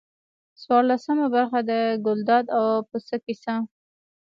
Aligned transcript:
څوارلسمه 0.61 1.25
برخه 1.35 1.59
د 1.69 1.71
ګلداد 2.05 2.45
او 2.57 2.65
پسه 2.89 3.17
کیسه. 3.25 3.55